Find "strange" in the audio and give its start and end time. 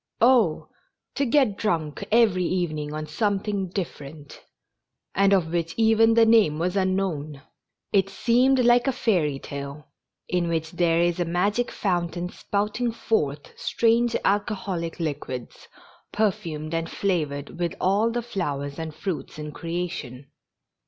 13.59-14.15